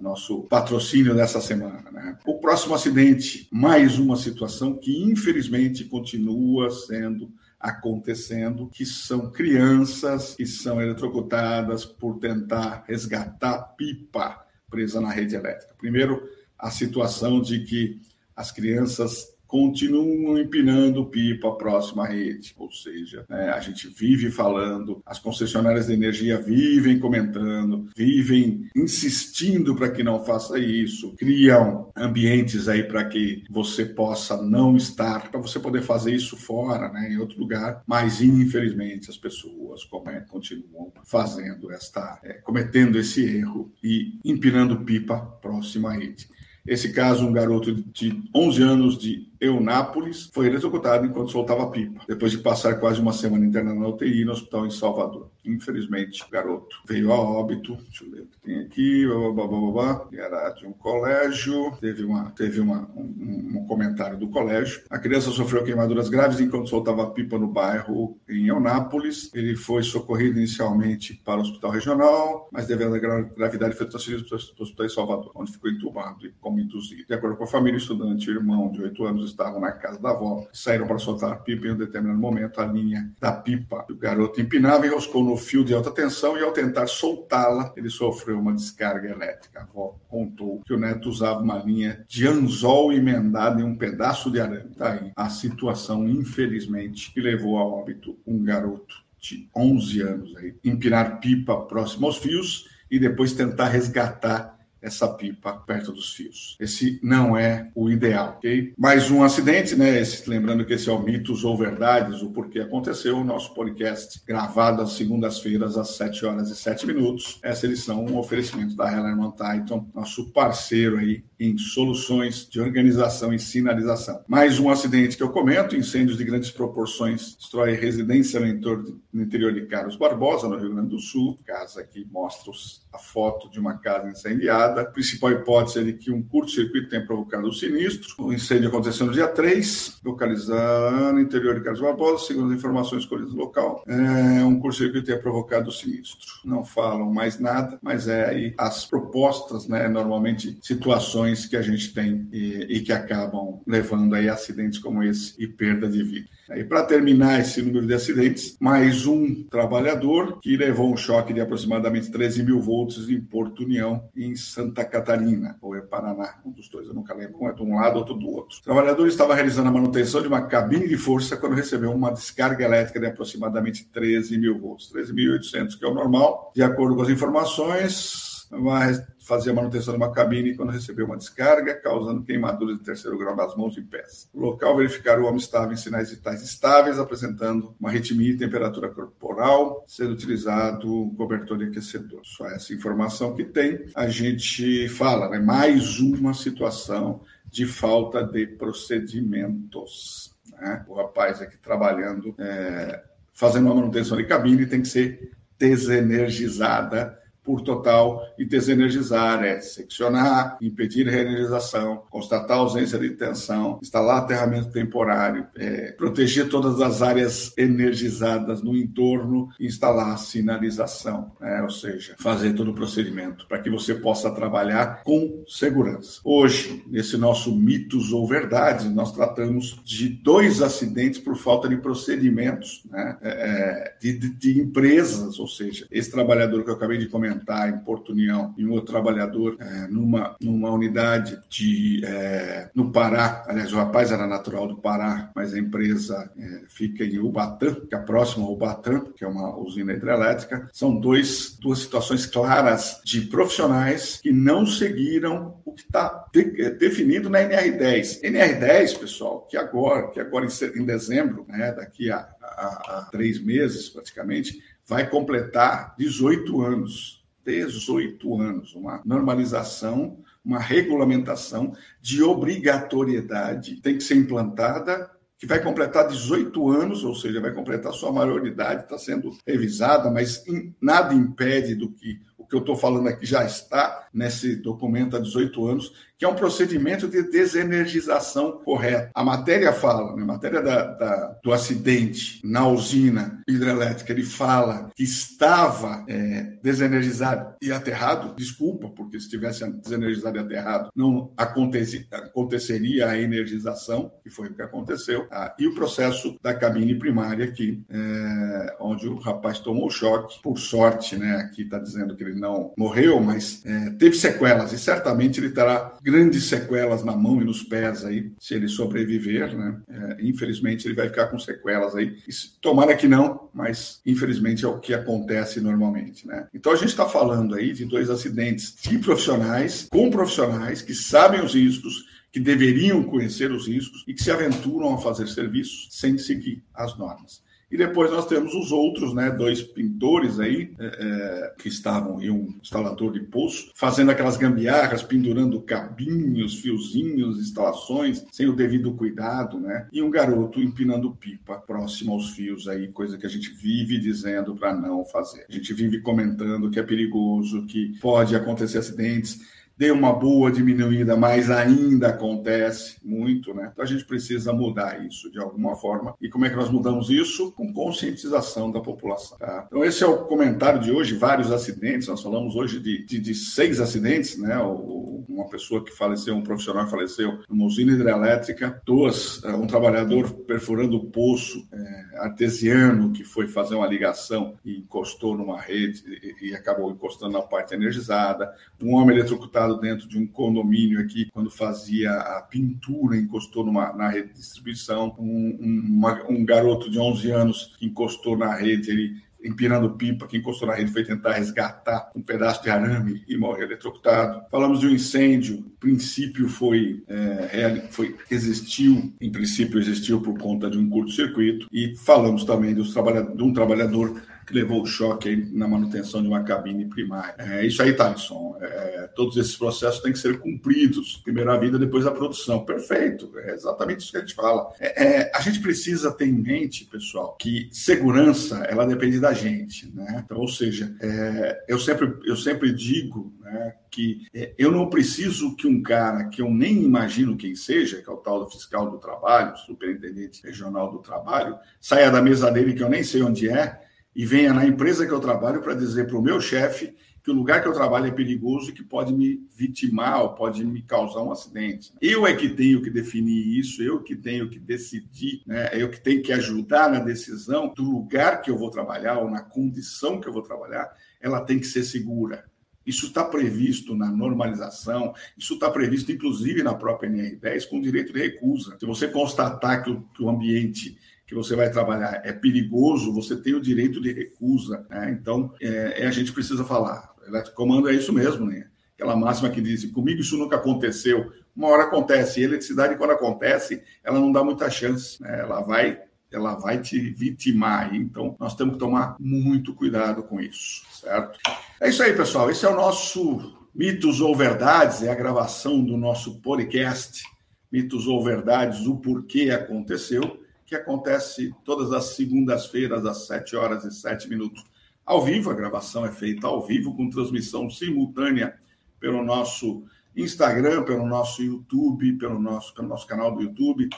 nosso 0.00 0.42
patrocínio 0.42 1.16
dessa 1.16 1.40
semana. 1.40 1.90
Né? 1.90 2.16
O 2.24 2.38
próximo 2.38 2.76
acidente, 2.76 3.48
mais 3.50 3.98
uma 3.98 4.16
situação 4.16 4.74
que 4.74 5.02
infelizmente 5.02 5.84
continua 5.84 6.70
sendo 6.70 7.32
acontecendo, 7.62 8.68
que 8.68 8.84
são 8.84 9.30
crianças 9.30 10.34
que 10.34 10.44
são 10.44 10.82
eletrocutadas 10.82 11.84
por 11.84 12.18
tentar 12.18 12.84
resgatar 12.88 13.62
pipa 13.76 14.44
presa 14.68 15.00
na 15.00 15.10
rede 15.10 15.36
elétrica. 15.36 15.72
Primeiro, 15.78 16.28
a 16.58 16.70
situação 16.70 17.40
de 17.40 17.60
que 17.60 18.00
as 18.34 18.50
crianças 18.50 19.28
continuam 19.52 20.38
empinando 20.38 21.04
pipa 21.04 21.52
próxima 21.52 22.04
à 22.04 22.08
rede. 22.08 22.54
Ou 22.56 22.72
seja, 22.72 23.26
né, 23.28 23.50
a 23.50 23.60
gente 23.60 23.86
vive 23.86 24.30
falando, 24.30 25.02
as 25.04 25.18
concessionárias 25.18 25.88
de 25.88 25.92
energia 25.92 26.40
vivem 26.40 26.98
comentando, 26.98 27.86
vivem 27.94 28.70
insistindo 28.74 29.76
para 29.76 29.90
que 29.90 30.02
não 30.02 30.24
faça 30.24 30.58
isso, 30.58 31.14
criam 31.18 31.90
ambientes 31.94 32.66
aí 32.66 32.82
para 32.82 33.04
que 33.04 33.44
você 33.50 33.84
possa 33.84 34.40
não 34.40 34.74
estar, 34.74 35.30
para 35.30 35.38
você 35.38 35.60
poder 35.60 35.82
fazer 35.82 36.14
isso 36.14 36.34
fora, 36.34 36.90
né, 36.90 37.12
em 37.12 37.18
outro 37.18 37.38
lugar, 37.38 37.82
mas 37.86 38.22
infelizmente 38.22 39.10
as 39.10 39.18
pessoas 39.18 39.82
é, 40.06 40.20
continuam 40.20 40.90
fazendo 41.04 41.70
esta, 41.70 42.18
é, 42.24 42.34
cometendo 42.38 42.98
esse 42.98 43.22
erro 43.22 43.70
e 43.84 44.18
empinando 44.24 44.82
pipa 44.82 45.18
próxima 45.42 45.90
à 45.90 45.92
rede. 45.92 46.26
Esse 46.66 46.92
caso, 46.92 47.26
um 47.26 47.32
garoto 47.32 47.74
de 47.74 48.22
11 48.32 48.62
anos 48.62 48.98
de 48.98 49.31
Eunápolis 49.42 50.30
foi 50.32 50.46
eletrocutado 50.46 51.04
enquanto 51.04 51.32
soltava 51.32 51.68
pipa, 51.68 52.00
depois 52.06 52.30
de 52.30 52.38
passar 52.38 52.78
quase 52.78 53.00
uma 53.00 53.12
semana 53.12 53.44
internado 53.44 53.80
na 53.80 53.88
UTI 53.88 54.24
no 54.24 54.32
hospital 54.32 54.66
em 54.66 54.70
Salvador. 54.70 55.32
Infelizmente, 55.44 56.22
o 56.22 56.30
garoto 56.30 56.76
veio 56.86 57.12
a 57.12 57.20
óbito. 57.20 57.76
Deixa 57.76 58.04
eu 58.04 58.10
ver 58.10 58.20
o 58.20 58.26
que 58.26 58.40
tem 58.40 58.60
aqui. 58.60 59.06
Blá, 59.06 59.32
blá, 59.32 59.46
blá, 59.46 59.72
blá, 59.72 60.08
Era 60.12 60.50
de 60.50 60.66
um 60.66 60.72
colégio. 60.72 61.72
Teve, 61.80 62.04
uma, 62.04 62.30
teve 62.30 62.60
uma, 62.60 62.88
um, 62.94 63.58
um, 63.58 63.66
comentário 63.66 64.16
do 64.16 64.28
colégio. 64.28 64.82
A 64.88 64.98
criança 64.98 65.32
sofreu 65.32 65.64
queimaduras 65.64 66.08
graves 66.08 66.38
enquanto 66.38 66.68
soltava 66.68 67.10
pipa 67.10 67.38
no 67.38 67.48
bairro 67.48 68.16
em 68.28 68.46
Eunápolis. 68.46 69.30
Ele 69.34 69.56
foi 69.56 69.82
socorrido 69.82 70.38
inicialmente 70.38 71.14
para 71.24 71.38
o 71.38 71.42
hospital 71.42 71.72
regional, 71.72 72.48
mas 72.52 72.68
devido 72.68 72.94
à 72.94 72.98
gravidade 72.98 73.74
foi 73.74 73.86
transferido 73.88 74.24
para 74.24 74.36
o 74.36 74.62
hospital 74.62 74.86
em 74.86 74.88
Salvador, 74.88 75.32
onde 75.34 75.50
ficou 75.50 75.68
entubado 75.68 76.24
e 76.24 76.32
como 76.40 76.60
induzido. 76.60 77.06
De 77.08 77.14
acordo 77.14 77.36
com 77.36 77.44
a 77.44 77.48
família, 77.48 77.78
o 77.78 77.82
estudante, 77.82 78.30
irmão 78.30 78.70
de 78.70 78.82
8 78.82 79.04
anos, 79.04 79.31
estavam 79.32 79.60
na 79.60 79.72
casa 79.72 79.98
da 79.98 80.10
avó, 80.10 80.46
saíram 80.52 80.86
para 80.86 80.98
soltar 80.98 81.42
pipa 81.42 81.66
e 81.66 81.70
em 81.70 81.72
um 81.72 81.76
determinado 81.76 82.18
momento 82.18 82.60
a 82.60 82.66
linha 82.66 83.10
da 83.20 83.32
pipa 83.32 83.84
o 83.90 83.96
garoto 83.96 84.40
empinava 84.40 84.86
enroscou 84.86 85.24
no 85.24 85.36
fio 85.36 85.64
de 85.64 85.74
alta 85.74 85.90
tensão 85.90 86.38
e 86.38 86.42
ao 86.42 86.52
tentar 86.52 86.86
soltá-la, 86.86 87.72
ele 87.76 87.90
sofreu 87.90 88.38
uma 88.38 88.54
descarga 88.54 89.08
elétrica. 89.08 89.60
A 89.60 89.62
avó 89.62 89.96
contou 90.08 90.60
que 90.64 90.72
o 90.72 90.78
neto 90.78 91.08
usava 91.08 91.40
uma 91.40 91.58
linha 91.58 92.04
de 92.08 92.26
anzol 92.26 92.92
emendada 92.92 93.60
em 93.60 93.64
um 93.64 93.76
pedaço 93.76 94.30
de 94.30 94.40
arame. 94.40 94.74
Tá 94.74 94.92
aí 94.92 95.12
a 95.16 95.28
situação, 95.28 96.08
infelizmente, 96.08 97.12
que 97.12 97.20
levou 97.20 97.58
a 97.58 97.64
óbito 97.64 98.16
um 98.26 98.42
garoto 98.42 99.02
de 99.20 99.48
11 99.54 100.00
anos 100.00 100.36
aí, 100.36 100.54
empinar 100.64 101.20
pipa 101.20 101.56
próximo 101.66 102.06
aos 102.06 102.18
fios 102.18 102.68
e 102.90 102.98
depois 102.98 103.32
tentar 103.32 103.68
resgatar 103.68 104.58
essa 104.82 105.08
pipa 105.08 105.52
perto 105.52 105.92
dos 105.92 106.12
fios. 106.12 106.56
Esse 106.60 106.98
não 107.02 107.36
é 107.36 107.70
o 107.74 107.88
ideal, 107.88 108.34
ok? 108.36 108.74
Mais 108.76 109.10
um 109.10 109.22
acidente, 109.22 109.76
né? 109.76 110.00
Esse, 110.00 110.28
lembrando 110.28 110.64
que 110.64 110.74
esse 110.74 110.90
é 110.90 110.92
o 110.92 111.00
mitos 111.00 111.44
ou 111.44 111.56
verdades, 111.56 112.20
o 112.20 112.30
porquê 112.30 112.60
aconteceu. 112.60 113.16
O 113.16 113.24
nosso 113.24 113.54
podcast 113.54 114.20
gravado 114.26 114.82
às 114.82 114.92
segundas-feiras 114.92 115.78
às 115.78 115.96
7 115.96 116.26
horas 116.26 116.50
e 116.50 116.56
7 116.56 116.86
minutos. 116.86 117.38
Essa 117.42 117.66
edição 117.66 118.04
um 118.04 118.18
oferecimento 118.18 118.74
da 118.74 118.92
Hellerman 118.92 119.30
Titan, 119.30 119.84
nosso 119.94 120.30
parceiro 120.32 120.98
aí 120.98 121.22
em 121.38 121.58
soluções 121.58 122.48
de 122.48 122.60
organização 122.60 123.32
e 123.32 123.38
sinalização. 123.38 124.22
Mais 124.28 124.60
um 124.60 124.70
acidente 124.70 125.16
que 125.16 125.22
eu 125.22 125.30
comento, 125.30 125.74
incêndios 125.74 126.16
de 126.16 126.24
grandes 126.24 126.52
proporções 126.52 127.34
destrói 127.36 127.72
residência 127.74 128.38
no, 128.38 128.46
entorno, 128.46 129.00
no 129.12 129.22
interior 129.22 129.52
de 129.52 129.66
Carlos 129.66 129.96
Barbosa, 129.96 130.48
no 130.48 130.56
Rio 130.56 130.72
Grande 130.72 130.90
do 130.90 131.00
Sul, 131.00 131.36
casa 131.44 131.82
que 131.82 132.06
mostra 132.12 132.50
os, 132.50 132.86
a 132.92 132.98
foto 132.98 133.50
de 133.50 133.58
uma 133.58 133.76
casa 133.78 134.08
incendiada. 134.08 134.71
A 134.80 134.84
principal 134.84 135.32
hipótese 135.32 135.80
é 135.80 135.82
de 135.84 135.92
que 135.94 136.10
um 136.10 136.22
curto-circuito 136.22 136.88
tenha 136.88 137.04
provocado 137.04 137.48
o 137.48 137.52
sinistro. 137.52 138.14
O 138.18 138.32
incêndio 138.32 138.68
aconteceu 138.68 139.06
no 139.06 139.12
dia 139.12 139.28
3, 139.28 140.00
localizado 140.04 141.12
no 141.12 141.20
interior 141.20 141.54
de 141.54 141.60
Carlos 141.62 141.80
Barbosa, 141.80 142.26
segundo 142.26 142.52
as 142.52 142.58
informações 142.58 143.04
colhidas 143.04 143.32
no 143.32 143.40
local. 143.40 143.84
É, 143.86 144.44
um 144.44 144.58
curto-circuito 144.58 145.06
tenha 145.06 145.18
provocado 145.18 145.68
o 145.68 145.72
sinistro. 145.72 146.26
Não 146.44 146.64
falam 146.64 147.12
mais 147.12 147.38
nada, 147.38 147.78
mas 147.82 148.08
é 148.08 148.28
aí 148.28 148.54
as 148.58 148.84
propostas, 148.84 149.66
né, 149.68 149.88
normalmente 149.88 150.58
situações 150.62 151.46
que 151.46 151.56
a 151.56 151.62
gente 151.62 151.92
tem 151.92 152.28
e, 152.32 152.76
e 152.76 152.80
que 152.80 152.92
acabam 152.92 153.60
levando 153.66 154.14
aí 154.14 154.28
acidentes 154.28 154.78
como 154.78 155.02
esse 155.02 155.34
e 155.38 155.46
perda 155.46 155.88
de 155.88 156.02
vida. 156.02 156.28
E 156.54 156.64
para 156.64 156.84
terminar 156.84 157.40
esse 157.40 157.62
número 157.62 157.86
de 157.86 157.94
acidentes, 157.94 158.56
mais 158.60 159.06
um 159.06 159.42
trabalhador 159.44 160.38
que 160.40 160.56
levou 160.56 160.92
um 160.92 160.96
choque 160.96 161.32
de 161.32 161.40
aproximadamente 161.40 162.10
13 162.10 162.42
mil 162.42 162.60
volts 162.60 163.08
em 163.08 163.20
Porto 163.20 163.64
União, 163.64 164.04
em 164.14 164.34
Santa 164.62 164.84
Catarina, 164.84 165.56
ou 165.60 165.74
é 165.74 165.80
Paraná, 165.80 166.40
um 166.46 166.52
dos 166.52 166.68
dois, 166.68 166.86
eu 166.86 166.94
nunca 166.94 167.12
lembro, 167.12 167.36
um 167.40 167.48
é 167.48 167.52
de 167.52 167.62
um 167.62 167.74
lado, 167.74 167.98
outro 167.98 168.14
do 168.14 168.28
outro. 168.28 168.58
O 168.58 168.62
trabalhador 168.62 169.08
estava 169.08 169.34
realizando 169.34 169.68
a 169.68 169.72
manutenção 169.72 170.22
de 170.22 170.28
uma 170.28 170.42
cabine 170.42 170.86
de 170.86 170.96
força 170.96 171.36
quando 171.36 171.54
recebeu 171.54 171.90
uma 171.90 172.12
descarga 172.12 172.64
elétrica 172.64 173.00
de 173.00 173.06
aproximadamente 173.06 173.84
13 173.86 174.38
mil 174.38 174.58
volts, 174.58 174.92
13.800, 174.92 175.76
que 175.76 175.84
é 175.84 175.88
o 175.88 175.94
normal. 175.94 176.52
De 176.54 176.62
acordo 176.62 176.94
com 176.94 177.02
as 177.02 177.08
informações, 177.08 178.31
vai 178.60 178.92
fazer 179.18 179.50
a 179.50 179.54
manutenção 179.54 179.94
de 179.94 179.98
uma 179.98 180.12
cabine 180.12 180.54
quando 180.54 180.72
recebeu 180.72 181.06
uma 181.06 181.16
descarga, 181.16 181.74
causando 181.74 182.22
queimaduras 182.22 182.76
de 182.78 182.84
terceiro 182.84 183.16
grau 183.16 183.34
nas 183.34 183.56
mãos 183.56 183.76
e 183.78 183.82
pés. 183.82 184.28
O 184.32 184.40
local 184.40 184.76
verificar 184.76 185.18
o 185.18 185.24
homem 185.24 185.38
estava 185.38 185.72
em 185.72 185.76
sinais 185.76 186.10
vitais 186.10 186.42
estáveis, 186.42 186.98
apresentando 186.98 187.74
uma 187.80 187.88
arritmia 187.88 188.30
e 188.30 188.36
temperatura 188.36 188.90
corporal, 188.90 189.84
sendo 189.86 190.12
utilizado 190.12 190.92
um 190.92 191.14
cobertor 191.14 191.56
de 191.56 191.64
aquecedor. 191.64 192.20
Só 192.24 192.46
essa 192.46 192.74
informação 192.74 193.34
que 193.34 193.44
tem, 193.44 193.86
a 193.94 194.06
gente 194.08 194.88
fala, 194.88 195.30
né? 195.30 195.38
Mais 195.38 195.98
uma 195.98 196.34
situação 196.34 197.22
de 197.50 197.66
falta 197.66 198.22
de 198.22 198.46
procedimentos. 198.46 200.34
Né? 200.52 200.84
O 200.88 200.94
rapaz 200.94 201.40
aqui 201.40 201.56
trabalhando, 201.56 202.34
é, 202.38 203.02
fazendo 203.32 203.66
uma 203.66 203.76
manutenção 203.76 204.16
de 204.16 204.24
cabine, 204.24 204.66
tem 204.66 204.82
que 204.82 204.88
ser 204.88 205.32
desenergizada 205.58 207.21
por 207.44 207.60
total 207.62 208.22
e 208.38 208.44
desenergizar, 208.44 209.42
é 209.42 209.60
seccionar, 209.60 210.56
impedir 210.60 211.08
reenergização, 211.08 212.02
constatar 212.08 212.58
ausência 212.58 212.98
de 212.98 213.10
tensão, 213.10 213.78
instalar 213.82 214.18
aterramento 214.18 214.70
temporário, 214.70 215.46
é, 215.56 215.92
proteger 215.92 216.48
todas 216.48 216.80
as 216.80 217.02
áreas 217.02 217.52
energizadas 217.58 218.62
no 218.62 218.76
entorno 218.76 219.48
instalar 219.58 220.18
sinalização, 220.18 221.32
né? 221.40 221.62
ou 221.62 221.70
seja, 221.70 222.14
fazer 222.18 222.54
todo 222.54 222.70
o 222.70 222.74
procedimento 222.74 223.46
para 223.46 223.58
que 223.58 223.70
você 223.70 223.94
possa 223.94 224.30
trabalhar 224.30 225.02
com 225.02 225.42
segurança. 225.46 226.20
Hoje, 226.24 226.84
nesse 226.86 227.16
nosso 227.16 227.54
mitos 227.54 228.12
ou 228.12 228.26
verdades, 228.26 228.86
nós 228.92 229.12
tratamos 229.12 229.80
de 229.84 230.08
dois 230.08 230.62
acidentes 230.62 231.18
por 231.18 231.36
falta 231.36 231.68
de 231.68 231.76
procedimentos 231.76 232.82
né? 232.90 233.18
é, 233.22 233.30
é 233.30 233.96
de, 234.00 234.18
de, 234.18 234.30
de 234.30 234.60
empresas, 234.60 235.38
ou 235.38 235.48
seja, 235.48 235.86
esse 235.90 236.10
trabalhador 236.10 236.62
que 236.64 236.70
eu 236.70 236.74
acabei 236.74 236.98
de 236.98 237.08
comentar 237.08 237.31
alimentar 237.32 237.68
em 237.68 237.78
Porto 237.78 238.12
União 238.12 238.54
e 238.56 238.66
um 238.66 238.72
outro 238.72 238.92
trabalhador 238.92 239.56
é, 239.58 239.86
numa, 239.88 240.36
numa 240.40 240.70
unidade 240.70 241.40
de, 241.48 242.04
é, 242.04 242.70
no 242.74 242.92
Pará. 242.92 243.44
Aliás, 243.48 243.72
o 243.72 243.76
rapaz 243.76 244.12
era 244.12 244.26
natural 244.26 244.68
do 244.68 244.76
Pará, 244.76 245.30
mas 245.34 245.54
a 245.54 245.58
empresa 245.58 246.30
é, 246.36 246.62
fica 246.68 247.04
em 247.04 247.18
Ubatã, 247.18 247.74
que 247.74 247.94
é 247.94 247.98
próxima 247.98 248.44
ao 248.44 248.52
Ubatã, 248.52 249.00
que 249.16 249.24
é 249.24 249.28
uma 249.28 249.56
usina 249.58 249.92
hidrelétrica. 249.92 250.68
São 250.72 250.94
dois, 250.94 251.56
duas 251.60 251.80
situações 251.80 252.26
claras 252.26 253.00
de 253.04 253.22
profissionais 253.22 254.20
que 254.22 254.32
não 254.32 254.66
seguiram 254.66 255.56
o 255.64 255.72
que 255.72 255.82
está 255.82 256.26
de, 256.32 256.70
definido 256.70 257.30
na 257.30 257.40
NR10. 257.40 258.22
NR10, 258.22 258.98
pessoal, 258.98 259.46
que 259.48 259.56
agora, 259.56 260.08
que 260.08 260.20
agora 260.20 260.46
em, 260.46 260.80
em 260.80 260.84
dezembro, 260.84 261.46
né, 261.48 261.72
daqui 261.72 262.10
a, 262.10 262.28
a, 262.42 262.98
a 262.98 263.08
três 263.10 263.42
meses 263.42 263.88
praticamente, 263.88 264.62
vai 264.86 265.08
completar 265.08 265.94
18 265.98 266.60
anos. 266.60 267.21
18 267.44 268.40
anos, 268.40 268.74
uma 268.74 269.02
normalização, 269.04 270.18
uma 270.44 270.58
regulamentação 270.58 271.72
de 272.00 272.22
obrigatoriedade 272.22 273.80
tem 273.80 273.96
que 273.96 274.04
ser 274.04 274.16
implantada, 274.16 275.10
que 275.38 275.46
vai 275.46 275.60
completar 275.60 276.06
18 276.06 276.70
anos, 276.70 277.02
ou 277.02 277.16
seja, 277.16 277.40
vai 277.40 277.52
completar 277.52 277.92
sua 277.92 278.12
maioridade, 278.12 278.84
está 278.84 278.96
sendo 278.96 279.36
revisada, 279.44 280.08
mas 280.08 280.44
nada 280.80 281.12
impede 281.12 281.74
do 281.74 281.90
que 281.90 282.20
que 282.52 282.56
eu 282.56 282.60
estou 282.60 282.76
falando 282.76 283.08
aqui 283.08 283.24
já 283.24 283.44
está 283.46 284.06
nesse 284.12 284.56
documento 284.56 285.16
há 285.16 285.18
18 285.18 285.66
anos, 285.66 285.92
que 286.18 286.24
é 286.26 286.28
um 286.28 286.34
procedimento 286.34 287.08
de 287.08 287.22
desenergização 287.22 288.60
correto. 288.64 289.10
A 289.14 289.24
matéria 289.24 289.72
fala, 289.72 290.14
né, 290.14 290.22
a 290.22 290.26
matéria 290.26 290.60
da, 290.62 290.84
da, 290.84 291.38
do 291.42 291.52
acidente 291.52 292.40
na 292.44 292.68
usina 292.68 293.42
hidrelétrica, 293.48 294.12
ele 294.12 294.22
fala 294.22 294.90
que 294.94 295.02
estava 295.02 296.04
é, 296.06 296.58
desenergizado 296.62 297.54
e 297.60 297.72
aterrado. 297.72 298.36
Desculpa, 298.36 298.88
porque 298.90 299.18
se 299.18 299.30
tivesse 299.30 299.68
desenergizado 299.72 300.36
e 300.36 300.40
aterrado, 300.40 300.90
não 300.94 301.32
aconteceria 301.36 303.08
a 303.08 303.18
energização, 303.18 304.12
que 304.22 304.30
foi 304.30 304.48
o 304.48 304.54
que 304.54 304.62
aconteceu. 304.62 305.26
Ah, 305.30 305.54
e 305.58 305.66
o 305.66 305.74
processo 305.74 306.38
da 306.42 306.54
cabine 306.54 306.98
primária 306.98 307.46
aqui, 307.46 307.82
é, 307.90 308.76
onde 308.78 309.08
o 309.08 309.16
rapaz 309.16 309.58
tomou 309.58 309.90
choque. 309.90 310.40
Por 310.42 310.58
sorte, 310.58 311.16
né, 311.16 311.36
aqui 311.36 311.62
está 311.62 311.78
dizendo 311.78 312.14
que 312.14 312.22
ele 312.22 312.41
não 312.42 312.72
morreu, 312.76 313.20
mas 313.20 313.64
é, 313.64 313.90
teve 313.90 314.16
sequelas 314.16 314.72
e 314.72 314.78
certamente 314.78 315.38
ele 315.38 315.50
terá 315.50 315.96
grandes 316.02 316.44
sequelas 316.46 317.04
na 317.04 317.16
mão 317.16 317.40
e 317.40 317.44
nos 317.44 317.62
pés 317.62 318.04
aí, 318.04 318.32
se 318.40 318.54
ele 318.54 318.66
sobreviver, 318.66 319.56
né? 319.56 319.80
É, 319.88 320.16
infelizmente 320.20 320.86
ele 320.88 320.94
vai 320.94 321.08
ficar 321.08 321.28
com 321.28 321.38
sequelas 321.38 321.94
aí. 321.94 322.16
tomara 322.60 322.96
que 322.96 323.06
não, 323.06 323.48
mas 323.54 324.00
infelizmente 324.04 324.64
é 324.64 324.68
o 324.68 324.80
que 324.80 324.92
acontece 324.92 325.60
normalmente, 325.60 326.26
né? 326.26 326.48
Então 326.52 326.72
a 326.72 326.76
gente 326.76 326.88
está 326.88 327.08
falando 327.08 327.54
aí 327.54 327.72
de 327.72 327.84
dois 327.84 328.10
acidentes 328.10 328.74
de 328.82 328.98
profissionais, 328.98 329.86
com 329.88 330.10
profissionais 330.10 330.82
que 330.82 330.94
sabem 330.94 331.40
os 331.44 331.54
riscos, 331.54 332.06
que 332.32 332.40
deveriam 332.40 333.04
conhecer 333.04 333.52
os 333.52 333.68
riscos 333.68 334.02
e 334.08 334.14
que 334.14 334.22
se 334.22 334.30
aventuram 334.32 334.94
a 334.94 334.98
fazer 334.98 335.28
serviços 335.28 335.88
sem 335.90 336.18
seguir 336.18 336.64
as 336.74 336.98
normas. 336.98 337.42
E 337.72 337.76
depois 337.78 338.10
nós 338.10 338.26
temos 338.26 338.54
os 338.54 338.70
outros, 338.70 339.14
né, 339.14 339.30
dois 339.30 339.62
pintores 339.62 340.38
aí, 340.38 340.70
é, 340.78 340.84
é, 340.84 341.54
que 341.58 341.68
estavam, 341.68 342.22
e 342.22 342.30
um 342.30 342.54
instalador 342.60 343.12
de 343.12 343.20
poço, 343.20 343.70
fazendo 343.74 344.10
aquelas 344.10 344.36
gambiarras, 344.36 345.02
pendurando 345.02 345.58
cabinhos, 345.62 346.60
fiozinhos, 346.60 347.38
instalações, 347.38 348.26
sem 348.30 348.46
o 348.46 348.54
devido 348.54 348.92
cuidado, 348.92 349.58
né? 349.58 349.88
E 349.90 350.02
um 350.02 350.10
garoto 350.10 350.60
empinando 350.60 351.16
pipa 351.16 351.54
próximo 351.56 352.12
aos 352.12 352.30
fios 352.30 352.68
aí, 352.68 352.88
coisa 352.88 353.16
que 353.16 353.24
a 353.24 353.30
gente 353.30 353.50
vive 353.54 353.98
dizendo 353.98 354.54
para 354.54 354.76
não 354.76 355.02
fazer. 355.06 355.46
A 355.48 355.52
gente 355.52 355.72
vive 355.72 356.02
comentando 356.02 356.70
que 356.70 356.78
é 356.78 356.82
perigoso, 356.82 357.64
que 357.64 357.98
pode 358.00 358.36
acontecer 358.36 358.78
acidentes 358.78 359.40
deu 359.76 359.94
uma 359.94 360.12
boa 360.12 360.50
diminuída, 360.50 361.16
mas 361.16 361.50
ainda 361.50 362.08
acontece 362.08 362.96
muito, 363.02 363.54
né? 363.54 363.70
Então 363.72 363.84
a 363.84 363.88
gente 363.88 364.04
precisa 364.04 364.52
mudar 364.52 365.04
isso 365.04 365.30
de 365.30 365.38
alguma 365.38 365.74
forma. 365.76 366.14
E 366.20 366.28
como 366.28 366.44
é 366.44 366.50
que 366.50 366.56
nós 366.56 366.70
mudamos 366.70 367.10
isso? 367.10 367.52
Com 367.52 367.72
conscientização 367.72 368.70
da 368.70 368.80
população. 368.80 369.38
Tá? 369.38 369.64
Então 369.66 369.84
esse 369.84 370.02
é 370.04 370.06
o 370.06 370.24
comentário 370.24 370.80
de 370.80 370.90
hoje, 370.90 371.14
vários 371.14 371.50
acidentes. 371.50 372.08
Nós 372.08 372.22
falamos 372.22 372.54
hoje 372.54 372.80
de, 372.80 373.04
de, 373.04 373.20
de 373.20 373.34
seis 373.34 373.80
acidentes, 373.80 374.38
né? 374.38 374.58
O, 374.58 375.01
uma 375.34 375.48
pessoa 375.48 375.84
que 375.84 375.90
faleceu, 375.90 376.34
um 376.34 376.42
profissional 376.42 376.84
que 376.84 376.90
faleceu 376.90 377.40
numa 377.48 377.64
usina 377.64 377.92
hidrelétrica, 377.92 378.80
duas, 378.84 379.42
é, 379.44 379.54
um 379.54 379.66
trabalhador 379.66 380.32
perfurando 380.32 380.96
o 380.96 381.06
poço 381.06 381.66
é, 381.72 382.18
artesiano 382.18 383.12
que 383.12 383.24
foi 383.24 383.48
fazer 383.48 383.74
uma 383.74 383.86
ligação 383.86 384.54
e 384.64 384.78
encostou 384.78 385.36
numa 385.36 385.60
rede 385.60 386.02
e, 386.40 386.48
e 386.50 386.54
acabou 386.54 386.90
encostando 386.90 387.32
na 387.32 387.42
parte 387.42 387.74
energizada, 387.74 388.52
um 388.80 388.94
homem 388.94 389.16
eletrocutado 389.16 389.80
dentro 389.80 390.08
de 390.08 390.18
um 390.18 390.26
condomínio 390.26 391.00
aqui, 391.00 391.30
quando 391.32 391.50
fazia 391.50 392.12
a 392.12 392.42
pintura, 392.42 393.16
encostou 393.16 393.64
numa, 393.64 393.92
na 393.92 394.08
rede 394.08 394.28
de 394.28 394.34
distribuição. 394.34 395.14
Um, 395.18 395.58
um, 395.60 395.82
uma, 395.98 396.22
um 396.28 396.44
garoto 396.44 396.90
de 396.90 396.98
11 396.98 397.30
anos 397.30 397.76
encostou 397.80 398.36
na 398.36 398.54
rede, 398.54 398.90
ele 398.90 399.22
empirando 399.44 399.96
pipa, 399.96 400.26
que 400.26 400.36
encostou 400.36 400.68
na 400.68 400.74
rede 400.74 400.92
foi 400.92 401.04
tentar 401.04 401.32
resgatar 401.32 402.10
um 402.14 402.22
pedaço 402.22 402.62
de 402.62 402.70
arame 402.70 403.22
e 403.28 403.36
morreu 403.36 403.64
eletrocutado. 403.64 404.42
Falamos 404.50 404.80
de 404.80 404.86
um 404.86 404.90
incêndio, 404.90 405.58
o 405.58 405.70
princípio 405.80 406.48
foi, 406.48 407.02
é, 407.08 407.82
foi 407.90 408.16
existiu, 408.30 409.12
em 409.20 409.30
princípio 409.30 409.78
existiu 409.78 410.20
por 410.20 410.38
conta 410.38 410.70
de 410.70 410.78
um 410.78 410.88
curto-circuito, 410.88 411.66
e 411.72 411.94
falamos 411.96 412.44
também 412.44 412.74
dos 412.74 412.92
de 412.92 413.42
um 413.42 413.52
trabalhador 413.52 414.20
que 414.46 414.54
levou 414.54 414.82
o 414.82 414.86
choque 414.86 415.48
na 415.52 415.68
manutenção 415.68 416.20
de 416.20 416.28
uma 416.28 416.42
cabine 416.42 416.86
primária. 416.86 417.34
É 417.38 417.66
isso 417.66 417.82
aí, 417.82 417.92
Thaleson. 417.92 418.56
É, 418.60 419.08
todos 419.14 419.36
esses 419.36 419.56
processos 419.56 420.00
têm 420.00 420.12
que 420.12 420.18
ser 420.18 420.38
cumpridos. 420.38 421.16
Primeiro 421.22 421.50
a 421.50 421.58
vida, 421.58 421.78
depois 421.78 422.06
a 422.06 422.10
produção. 422.10 422.64
Perfeito. 422.64 423.32
É 423.38 423.54
exatamente 423.54 424.00
isso 424.00 424.10
que 424.10 424.16
a 424.16 424.20
gente 424.20 424.34
fala. 424.34 424.72
É, 424.80 425.04
é, 425.04 425.32
a 425.34 425.40
gente 425.40 425.60
precisa 425.60 426.10
ter 426.12 426.26
em 426.26 426.32
mente, 426.32 426.84
pessoal, 426.84 427.36
que 427.38 427.68
segurança, 427.72 428.58
ela 428.64 428.86
depende 428.86 429.20
da 429.20 429.32
gente, 429.32 429.94
né? 429.94 430.22
Então, 430.24 430.38
ou 430.38 430.48
seja, 430.48 430.94
é, 431.00 431.64
eu, 431.68 431.78
sempre, 431.78 432.12
eu 432.24 432.36
sempre 432.36 432.72
digo 432.72 433.32
né, 433.40 433.74
que 433.90 434.26
é, 434.34 434.54
eu 434.58 434.70
não 434.70 434.88
preciso 434.88 435.54
que 435.54 435.66
um 435.66 435.82
cara 435.82 436.24
que 436.24 436.42
eu 436.42 436.50
nem 436.50 436.82
imagino 436.82 437.36
quem 437.36 437.54
seja, 437.54 438.02
que 438.02 438.08
é 438.08 438.12
o 438.12 438.16
tal 438.16 438.40
do 438.40 438.50
fiscal 438.50 438.90
do 438.90 438.98
trabalho, 438.98 439.56
superintendente 439.58 440.42
regional 440.42 440.90
do 440.90 440.98
trabalho, 440.98 441.56
saia 441.80 442.10
da 442.10 442.22
mesa 442.22 442.50
dele 442.50 442.74
que 442.74 442.82
eu 442.82 442.88
nem 442.88 443.02
sei 443.02 443.22
onde 443.22 443.48
é, 443.48 443.80
e 444.14 444.26
venha 444.26 444.52
na 444.52 444.66
empresa 444.66 445.06
que 445.06 445.12
eu 445.12 445.20
trabalho 445.20 445.62
para 445.62 445.74
dizer 445.74 446.06
para 446.06 446.18
o 446.18 446.22
meu 446.22 446.40
chefe 446.40 446.94
que 447.22 447.30
o 447.30 447.34
lugar 447.34 447.62
que 447.62 447.68
eu 447.68 447.72
trabalho 447.72 448.06
é 448.06 448.10
perigoso 448.10 448.70
e 448.70 448.72
que 448.72 448.82
pode 448.82 449.14
me 449.14 449.46
vitimar 449.54 450.22
ou 450.22 450.34
pode 450.34 450.64
me 450.64 450.82
causar 450.82 451.22
um 451.22 451.30
acidente. 451.30 451.92
Eu 452.00 452.26
é 452.26 452.34
que 452.34 452.48
tenho 452.48 452.82
que 452.82 452.90
definir 452.90 453.58
isso, 453.58 453.80
eu 453.80 454.02
que 454.02 454.16
tenho 454.16 454.50
que 454.50 454.58
decidir, 454.58 455.42
né? 455.46 455.70
eu 455.72 455.88
que 455.88 456.00
tenho 456.00 456.20
que 456.20 456.32
ajudar 456.32 456.90
na 456.90 456.98
decisão 456.98 457.72
do 457.72 457.84
lugar 457.84 458.42
que 458.42 458.50
eu 458.50 458.58
vou 458.58 458.70
trabalhar 458.70 459.18
ou 459.18 459.30
na 459.30 459.40
condição 459.40 460.20
que 460.20 460.28
eu 460.28 460.32
vou 460.32 460.42
trabalhar, 460.42 460.92
ela 461.20 461.40
tem 461.40 461.60
que 461.60 461.66
ser 461.66 461.84
segura. 461.84 462.44
Isso 462.84 463.06
está 463.06 463.24
previsto 463.24 463.94
na 463.94 464.10
normalização, 464.10 465.14
isso 465.38 465.54
está 465.54 465.70
previsto 465.70 466.10
inclusive 466.10 466.64
na 466.64 466.74
própria 466.74 467.08
NR10 467.08 467.68
com 467.68 467.80
direito 467.80 468.12
de 468.12 468.18
recusa. 468.18 468.76
Se 468.80 468.84
você 468.84 469.06
constatar 469.06 469.84
que 469.84 469.90
o, 469.90 470.02
que 470.14 470.22
o 470.24 470.28
ambiente 470.28 470.98
que 471.32 471.36
você 471.36 471.56
vai 471.56 471.70
trabalhar 471.70 472.20
é 472.24 472.32
perigoso, 472.32 473.12
você 473.12 473.34
tem 473.34 473.54
o 473.54 473.60
direito 473.60 474.00
de 474.02 474.12
recusa. 474.12 474.86
Né? 474.90 475.16
Então, 475.18 475.54
é, 475.60 476.02
é, 476.02 476.06
a 476.06 476.10
gente 476.10 476.30
precisa 476.30 476.62
falar. 476.62 477.10
Eletrocomando 477.26 477.88
é 477.88 477.94
isso 477.94 478.12
mesmo, 478.12 478.44
né? 478.44 478.66
Aquela 478.94 479.16
máxima 479.16 479.48
que 479.48 479.62
diz: 479.62 479.84
comigo 479.86 480.20
isso 480.20 480.36
nunca 480.36 480.56
aconteceu. 480.56 481.32
Uma 481.56 481.68
hora 481.68 481.84
acontece. 481.84 482.40
E 482.40 482.44
eletricidade, 482.44 482.96
quando 482.96 483.12
acontece, 483.12 483.82
ela 484.04 484.20
não 484.20 484.30
dá 484.30 484.44
muita 484.44 484.68
chance. 484.68 485.22
Né? 485.22 485.40
Ela 485.40 485.60
vai 485.62 485.98
ela 486.30 486.54
vai 486.54 486.80
te 486.80 486.98
vitimar. 486.98 487.94
Então, 487.94 488.36
nós 488.38 488.54
temos 488.54 488.74
que 488.74 488.78
tomar 488.78 489.16
muito 489.18 489.74
cuidado 489.74 490.22
com 490.22 490.40
isso, 490.40 490.82
certo? 490.90 491.38
É 491.78 491.90
isso 491.90 492.02
aí, 492.02 492.14
pessoal. 492.14 492.50
Esse 492.50 492.64
é 492.64 492.70
o 492.70 492.76
nosso 492.76 493.54
Mitos 493.74 494.20
ou 494.20 494.34
Verdades, 494.34 495.02
é 495.02 495.10
a 495.10 495.14
gravação 495.14 495.84
do 495.84 495.96
nosso 495.96 496.40
podcast 496.40 497.22
Mitos 497.70 498.06
ou 498.06 498.22
Verdades, 498.24 498.86
o 498.86 498.96
porquê 498.96 499.50
aconteceu 499.50 500.42
que 500.72 500.76
acontece 500.76 501.54
todas 501.64 501.92
as 501.92 502.16
segundas-feiras, 502.16 503.04
às 503.04 503.26
7 503.26 503.56
horas 503.56 503.84
e 503.84 503.90
7 503.90 504.26
minutos. 504.26 504.64
Ao 505.04 505.22
vivo, 505.22 505.50
a 505.50 505.54
gravação 505.54 506.06
é 506.06 506.10
feita 506.10 506.46
ao 506.46 506.66
vivo, 506.66 506.96
com 506.96 507.10
transmissão 507.10 507.68
simultânea 507.68 508.58
pelo 508.98 509.22
nosso 509.22 509.84
Instagram, 510.16 510.84
pelo 510.84 511.06
nosso 511.06 511.42
YouTube, 511.42 512.14
pelo 512.14 512.38
nosso, 512.40 512.74
pelo 512.74 512.88
nosso 512.88 513.06
canal 513.06 513.34
do 513.34 513.42
YouTube, 513.42 513.90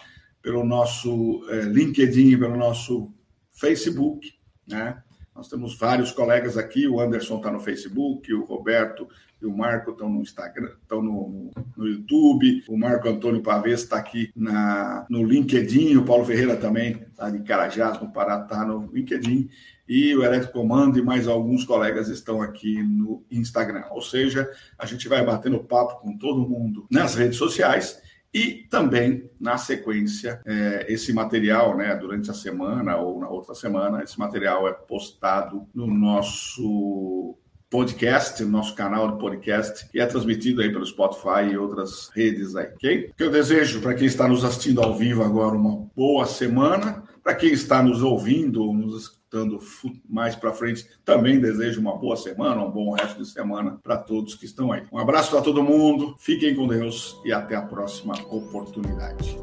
pelo 0.43 0.65
nosso 0.65 1.47
é, 1.49 1.61
LinkedIn, 1.63 2.39
pelo 2.39 2.57
nosso 2.57 3.13
Facebook, 3.53 4.35
né? 4.67 5.01
Nós 5.33 5.49
temos 5.49 5.79
vários 5.79 6.11
colegas 6.11 6.57
aqui, 6.57 6.89
o 6.89 7.01
Anderson 7.01 7.37
está 7.37 7.53
no 7.53 7.61
Facebook, 7.61 8.33
o 8.33 8.45
Roberto 8.45 9.09
e 9.45 9.47
o 9.47 9.57
Marco 9.57 9.91
estão 9.91 10.09
no 10.09 10.23
Instagram, 10.23 10.73
estão 10.83 11.03
no, 11.03 11.51
no 11.77 11.87
YouTube, 11.87 12.65
o 12.69 12.77
Marco 12.77 13.09
Antônio 13.09 13.43
Pavês 13.43 13.83
está 13.83 13.99
aqui 13.99 14.33
na, 14.35 15.07
no 15.09 15.23
LinkedIn, 15.23 15.97
o 15.97 16.05
Paulo 16.05 16.25
Ferreira 16.25 16.57
também 16.57 17.03
está 17.11 17.31
de 17.31 17.41
Carajás, 17.43 18.01
no 18.01 18.11
Pará, 18.11 18.43
está 18.43 18.65
no 18.65 18.91
LinkedIn, 18.93 19.49
e 19.87 20.17
o 20.17 20.25
Eletrocomando 20.25 20.99
e 20.99 21.03
mais 21.03 21.29
alguns 21.29 21.65
colegas 21.65 22.09
estão 22.09 22.41
aqui 22.41 22.83
no 22.83 23.23
Instagram. 23.31 23.85
Ou 23.91 24.01
seja, 24.01 24.51
a 24.79 24.87
gente 24.87 25.09
vai 25.09 25.25
batendo 25.25 25.63
papo 25.63 26.01
com 26.01 26.17
todo 26.17 26.49
mundo 26.49 26.87
nas 26.91 27.15
redes 27.15 27.37
sociais 27.37 28.03
e 28.33 28.67
também, 28.69 29.31
na 29.39 29.57
sequência, 29.57 30.41
é, 30.45 30.87
esse 30.89 31.13
material, 31.13 31.77
né, 31.77 31.95
durante 31.95 32.29
a 32.31 32.35
semana 32.35 32.97
ou 32.97 33.21
na 33.21 33.29
outra 33.29 33.55
semana, 33.55 34.03
esse 34.03 34.19
material 34.19 34.67
é 34.67 34.73
postado 34.73 35.69
no 35.73 35.87
nosso 35.87 37.37
podcast, 37.75 38.41
no 38.45 38.51
nosso 38.53 38.73
canal 38.77 39.11
de 39.11 39.19
podcast, 39.19 39.89
e 39.93 40.01
é 40.01 40.07
transmitido 40.07 40.63
aí 40.63 40.71
pelo 40.71 40.87
Spotify 40.87 41.51
e 41.51 41.59
outras 41.59 42.09
redes 42.15 42.55
aí, 42.55 42.69
ok? 42.69 43.09
O 43.11 43.15
que 43.17 43.23
eu 43.25 43.33
desejo 43.33 43.81
para 43.81 43.95
quem 43.95 44.07
está 44.07 44.29
nos 44.29 44.45
assistindo 44.45 44.81
ao 44.81 44.95
vivo 44.95 45.25
agora 45.25 45.57
uma 45.57 45.85
boa 45.97 46.25
semana, 46.25 47.03
para 47.21 47.35
quem 47.35 47.53
está 47.53 47.83
nos 47.83 48.01
ouvindo, 48.01 48.73
nos 48.73 49.03
escutando 49.03 49.59
mais 50.09 50.37
para 50.37 50.53
frente, 50.53 50.87
também 51.05 51.41
desejo 51.41 51.81
uma 51.81 51.99
boa 51.99 52.17
semana, 52.17 52.65
um 52.65 52.71
bom 52.71 52.93
resto 52.93 53.21
de 53.21 53.29
semana 53.29 53.77
para 53.83 53.97
todos 53.97 54.37
que 54.37 54.45
estão 54.45 54.71
aí. 54.71 54.85
Um 54.93 54.99
abraço 54.99 55.33
para 55.33 55.43
todo 55.43 55.61
mundo, 55.61 56.15
fiquem 56.21 56.55
com 56.55 56.69
Deus 56.69 57.21
e 57.25 57.33
até 57.33 57.57
a 57.57 57.63
próxima 57.63 58.15
oportunidade. 58.31 59.37